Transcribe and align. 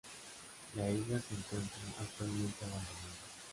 La 0.77 0.89
isla 0.89 1.19
se 1.19 1.35
encuentra 1.35 1.79
actualmente 2.01 2.65
abandonada. 2.65 3.15